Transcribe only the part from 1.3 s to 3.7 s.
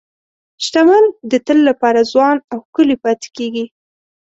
د تل لپاره ځوان او ښکلي پاتې کېږي.